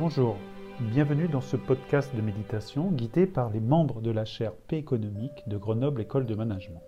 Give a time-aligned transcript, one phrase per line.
[0.00, 0.38] Bonjour,
[0.80, 5.46] bienvenue dans ce podcast de méditation guidé par les membres de la chaire P économique
[5.46, 6.80] de Grenoble École de Management.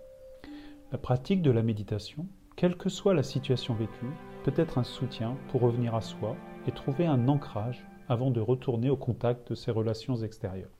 [0.91, 2.25] La pratique de la méditation,
[2.55, 4.09] quelle que soit la situation vécue,
[4.43, 8.89] peut être un soutien pour revenir à soi et trouver un ancrage avant de retourner
[8.89, 10.75] au contact de ses relations extérieures.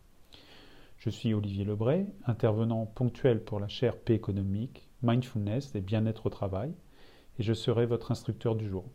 [0.97, 6.31] Je suis Olivier Lebray, intervenant ponctuel pour la chaire P économique, mindfulness et bien-être au
[6.31, 6.73] travail,
[7.37, 8.85] et je serai votre instructeur du jour.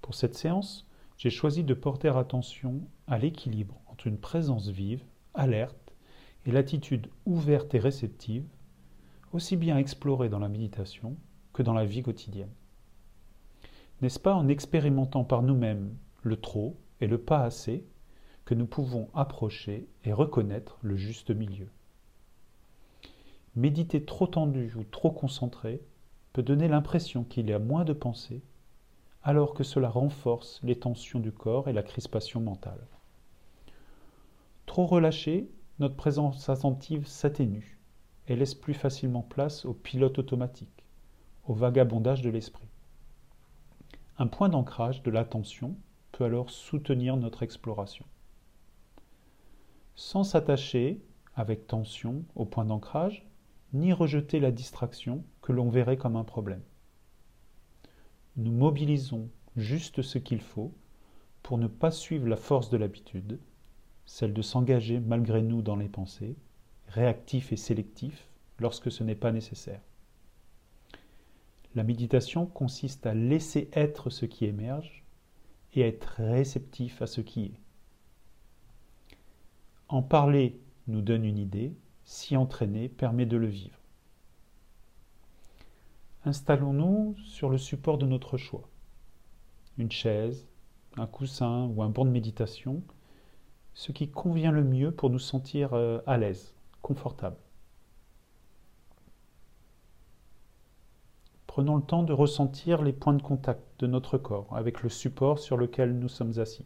[0.00, 5.04] Pour cette séance, j'ai choisi de porter attention à l'équilibre entre une présence vive,
[5.34, 5.94] alerte,
[6.46, 8.44] et l'attitude ouverte et réceptive,
[9.32, 11.16] aussi bien explorée dans la méditation
[11.52, 12.52] que dans la vie quotidienne.
[14.02, 17.84] N'est-ce pas en expérimentant par nous-mêmes le trop et le pas assez
[18.44, 21.68] que nous pouvons approcher et reconnaître le juste milieu?
[23.56, 25.80] Méditer trop tendu ou trop concentré
[26.32, 28.42] peut donner l'impression qu'il y a moins de pensées
[29.24, 32.86] alors que cela renforce les tensions du corps et la crispation mentale.
[34.66, 37.78] Trop relâché, notre présence attentive s'atténue
[38.28, 40.84] et laisse plus facilement place au pilote automatique,
[41.46, 42.68] au vagabondage de l'esprit.
[44.18, 45.74] Un point d'ancrage de l'attention
[46.12, 48.04] peut alors soutenir notre exploration.
[49.96, 51.02] Sans s'attacher
[51.34, 53.26] avec tension au point d'ancrage,
[53.72, 56.62] ni rejeter la distraction que l'on verrait comme un problème
[58.36, 60.72] nous mobilisons juste ce qu'il faut
[61.42, 63.38] pour ne pas suivre la force de l'habitude,
[64.06, 66.36] celle de s'engager malgré nous dans les pensées,
[66.88, 68.28] réactif et sélectif
[68.58, 69.80] lorsque ce n'est pas nécessaire.
[71.74, 75.04] La méditation consiste à laisser être ce qui émerge
[75.74, 77.60] et à être réceptif à ce qui est.
[79.88, 81.74] En parler nous donne une idée,
[82.04, 83.83] s'y entraîner permet de le vivre.
[86.26, 88.66] Installons-nous sur le support de notre choix.
[89.76, 90.48] Une chaise,
[90.96, 92.82] un coussin ou un banc de méditation,
[93.74, 97.36] ce qui convient le mieux pour nous sentir euh, à l'aise, confortable.
[101.46, 105.38] Prenons le temps de ressentir les points de contact de notre corps avec le support
[105.38, 106.64] sur lequel nous sommes assis.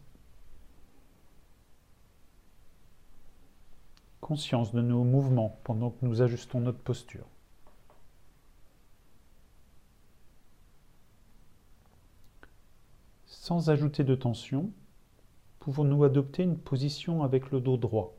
[4.21, 7.27] Conscience de nos mouvements pendant que nous ajustons notre posture.
[13.49, 14.71] Sans ajouter de tension,
[15.57, 18.15] pouvons-nous adopter une position avec le dos droit?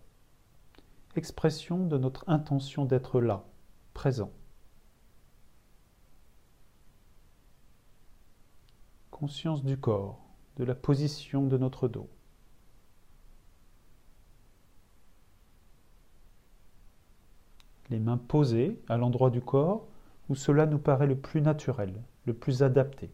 [1.14, 3.44] Expression de notre intention d'être là,
[3.94, 4.32] présent.
[9.12, 10.20] Conscience du corps,
[10.56, 12.08] de la position de notre dos.
[17.88, 19.86] Les mains posées à l'endroit du corps
[20.28, 23.12] où cela nous paraît le plus naturel, le plus adapté.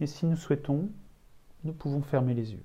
[0.00, 0.88] Et si nous souhaitons,
[1.64, 2.64] nous pouvons fermer les yeux.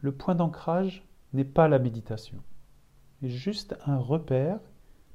[0.00, 2.40] Le point d'ancrage n'est pas la méditation,
[3.20, 4.60] mais juste un repère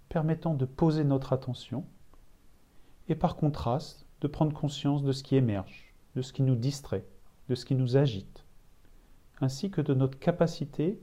[0.10, 1.86] permettant de poser notre attention
[3.08, 7.06] et par contraste de prendre conscience de ce qui émerge, de ce qui nous distrait,
[7.48, 8.46] de ce qui nous agite,
[9.40, 11.02] ainsi que de notre capacité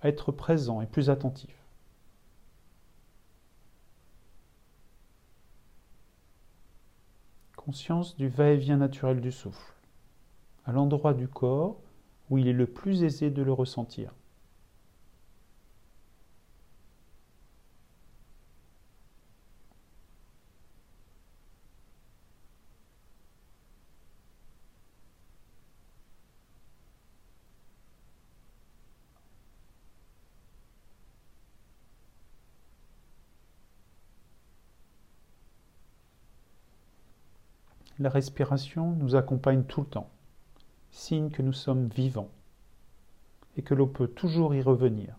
[0.00, 1.57] à être présent et plus attentif.
[7.68, 9.74] Conscience du va-et-vient naturel du souffle,
[10.64, 11.76] à l'endroit du corps
[12.30, 14.14] où il est le plus aisé de le ressentir.
[37.98, 40.10] La respiration nous accompagne tout le temps,
[40.90, 42.30] signe que nous sommes vivants
[43.56, 45.14] et que l'on peut toujours y revenir.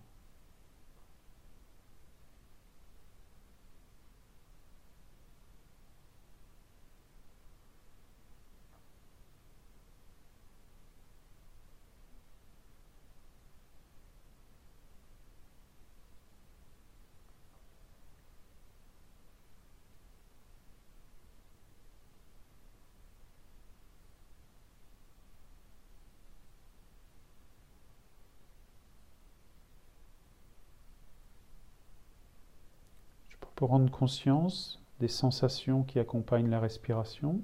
[33.59, 37.43] Pour rendre conscience des sensations qui accompagnent la respiration,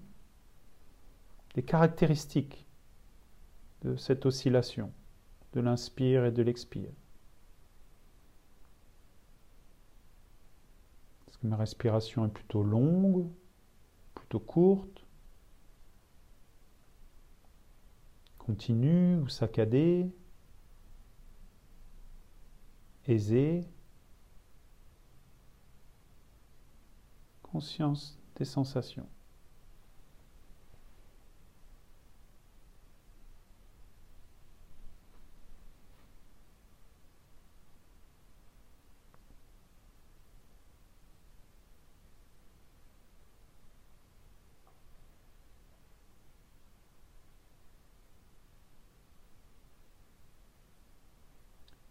[1.56, 2.66] des caractéristiques
[3.82, 4.94] de cette oscillation,
[5.52, 6.94] de l'inspire et de l'expire.
[11.28, 13.30] Est-ce que ma respiration est plutôt longue
[14.14, 15.06] plutôt courte,
[18.38, 20.10] continue ou saccadée,
[23.06, 23.68] aisée,
[27.56, 29.08] conscience des sensations.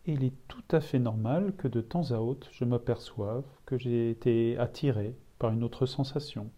[0.07, 4.11] Il est tout à fait normal que de temps à autre, je m'aperçoive que j'ai
[4.11, 5.17] été attiré
[5.53, 6.51] une autre sensation,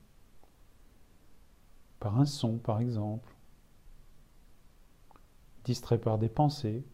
[2.00, 3.34] par un son par exemple,
[5.64, 6.84] distrait par des pensées.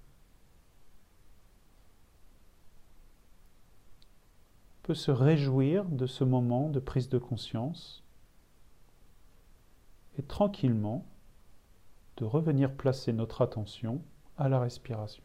[4.82, 8.02] Peut se réjouir de ce moment de prise de conscience
[10.18, 11.06] et tranquillement
[12.16, 14.02] de revenir placer notre attention
[14.36, 15.22] à la respiration.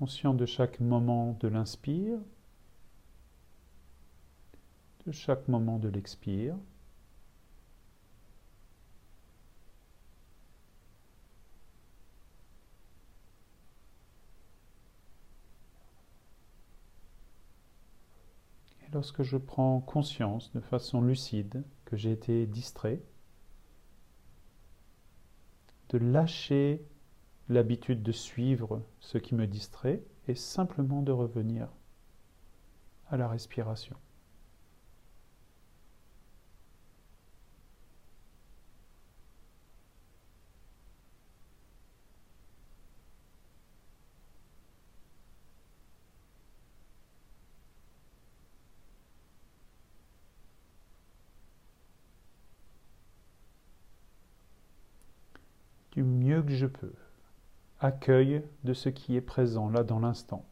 [0.00, 2.18] Conscient de chaque moment de l'inspire,
[5.04, 6.56] de chaque moment de l'expire.
[18.80, 23.02] Et lorsque je prends conscience de façon lucide que j'ai été distrait,
[25.90, 26.82] de lâcher
[27.50, 31.68] l'habitude de suivre ce qui me distrait et simplement de revenir
[33.10, 33.96] à la respiration.
[55.92, 56.92] du mieux que je peux
[57.80, 60.44] accueil de ce qui est présent là dans l'instant.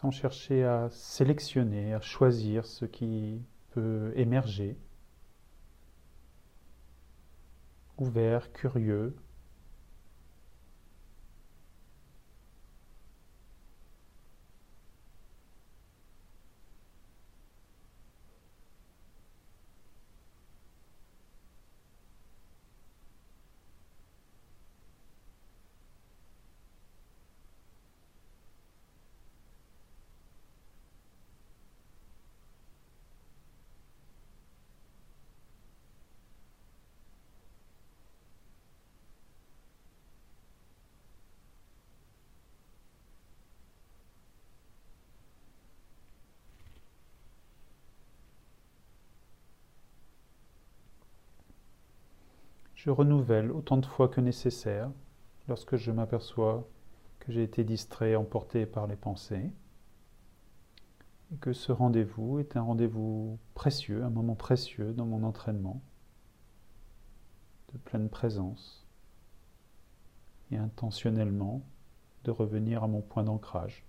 [0.00, 4.76] sans chercher à sélectionner, à choisir ce qui peut émerger.
[7.98, 9.14] Ouvert, curieux,
[52.78, 54.88] Je renouvelle autant de fois que nécessaire
[55.48, 56.64] lorsque je m'aperçois
[57.18, 59.50] que j'ai été distrait, emporté par les pensées,
[61.32, 65.82] et que ce rendez-vous est un rendez-vous précieux, un moment précieux dans mon entraînement
[67.72, 68.86] de pleine présence,
[70.52, 71.62] et intentionnellement
[72.22, 73.84] de revenir à mon point d'ancrage.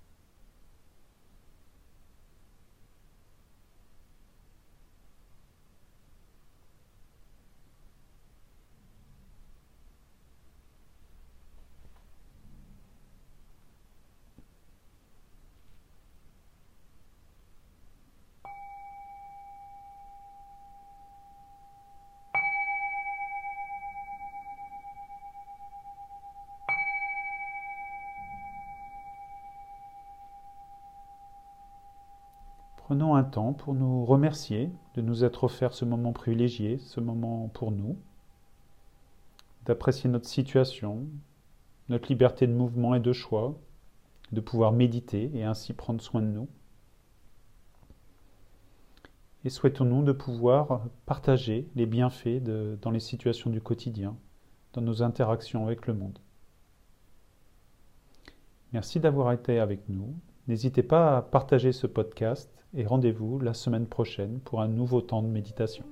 [32.89, 37.47] Prenons un temps pour nous remercier de nous être offert ce moment privilégié, ce moment
[37.49, 37.99] pour nous,
[39.67, 41.05] d'apprécier notre situation,
[41.89, 43.59] notre liberté de mouvement et de choix,
[44.31, 46.47] de pouvoir méditer et ainsi prendre soin de nous.
[49.45, 52.41] Et souhaitons-nous de pouvoir partager les bienfaits
[52.81, 54.17] dans les situations du quotidien,
[54.73, 56.17] dans nos interactions avec le monde.
[58.73, 60.15] Merci d'avoir été avec nous.
[60.47, 65.23] N'hésitez pas à partager ce podcast et rendez-vous la semaine prochaine pour un nouveau temps
[65.23, 65.85] de méditation.